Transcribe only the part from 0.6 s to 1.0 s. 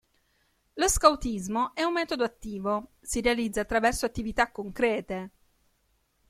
Lo